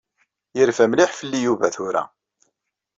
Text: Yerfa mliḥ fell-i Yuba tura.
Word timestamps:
Yerfa 0.57 0.85
mliḥ 0.91 1.11
fell-i 1.19 1.39
Yuba 1.45 1.67
tura. 1.75 2.03